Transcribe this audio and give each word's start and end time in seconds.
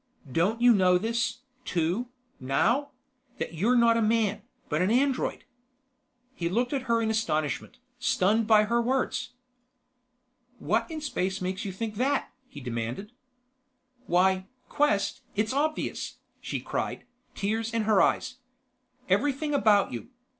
"Don't 0.31 0.59
you 0.59 0.73
know 0.73 0.97
this, 0.97 1.41
too, 1.63 2.07
now: 2.39 2.89
that 3.37 3.53
you're 3.53 3.75
not 3.77 3.97
a 3.97 4.01
man, 4.01 4.41
but 4.67 4.81
an 4.81 4.89
android?" 4.89 5.43
He 6.33 6.49
looked 6.49 6.73
at 6.73 6.89
her 6.89 7.03
in 7.03 7.11
astonishment, 7.11 7.77
stunned 7.99 8.47
by 8.47 8.63
her 8.63 8.81
words. 8.81 9.33
"What 10.57 10.89
in 10.89 11.01
space 11.01 11.39
makes 11.39 11.65
you 11.65 11.71
think 11.71 11.97
that?" 11.97 12.31
he 12.49 12.61
demanded. 12.61 13.11
"Why, 14.07 14.47
Quest, 14.69 15.21
it's 15.35 15.53
obvious," 15.53 16.17
she 16.41 16.59
cried, 16.61 17.05
tears 17.35 17.71
in 17.71 17.83
her 17.83 18.01
eyes. 18.01 18.37
"Everything 19.07 19.53
about 19.53 19.93
you 19.93 20.09